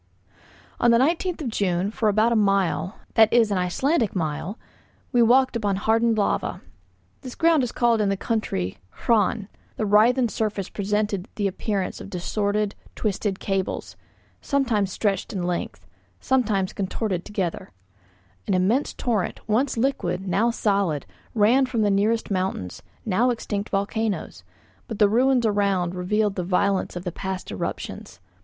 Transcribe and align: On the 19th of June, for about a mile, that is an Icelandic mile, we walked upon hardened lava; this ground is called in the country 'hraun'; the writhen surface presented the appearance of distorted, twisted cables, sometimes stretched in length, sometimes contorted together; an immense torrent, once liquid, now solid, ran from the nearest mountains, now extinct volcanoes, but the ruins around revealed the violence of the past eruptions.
On 0.79 0.89
the 0.89 0.97
19th 0.97 1.43
of 1.43 1.49
June, 1.49 1.91
for 1.91 2.09
about 2.09 2.31
a 2.31 2.35
mile, 2.35 2.97
that 3.13 3.31
is 3.31 3.51
an 3.51 3.59
Icelandic 3.59 4.15
mile, 4.15 4.57
we 5.11 5.21
walked 5.21 5.55
upon 5.55 5.75
hardened 5.75 6.17
lava; 6.17 6.59
this 7.21 7.35
ground 7.35 7.61
is 7.61 7.71
called 7.71 8.01
in 8.01 8.09
the 8.09 8.17
country 8.17 8.79
'hraun'; 9.05 9.47
the 9.75 9.85
writhen 9.85 10.27
surface 10.27 10.69
presented 10.69 11.27
the 11.35 11.45
appearance 11.45 12.01
of 12.01 12.09
distorted, 12.09 12.73
twisted 12.95 13.39
cables, 13.39 13.95
sometimes 14.41 14.91
stretched 14.91 15.33
in 15.33 15.43
length, 15.43 15.85
sometimes 16.19 16.73
contorted 16.73 17.23
together; 17.23 17.69
an 18.47 18.55
immense 18.55 18.95
torrent, 18.95 19.39
once 19.47 19.77
liquid, 19.77 20.27
now 20.27 20.49
solid, 20.49 21.05
ran 21.35 21.67
from 21.67 21.83
the 21.83 21.91
nearest 21.91 22.31
mountains, 22.31 22.81
now 23.05 23.29
extinct 23.29 23.69
volcanoes, 23.69 24.43
but 24.87 24.97
the 24.97 25.07
ruins 25.07 25.45
around 25.45 25.93
revealed 25.93 26.33
the 26.37 26.43
violence 26.43 26.95
of 26.95 27.03
the 27.03 27.11
past 27.11 27.51
eruptions. 27.51 28.19